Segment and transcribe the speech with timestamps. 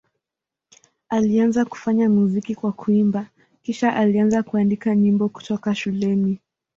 [1.09, 3.25] Alianza kufanya muziki kwa kuimba,
[3.61, 6.39] kisha alianza kuandika nyimbo kutoka shuleni.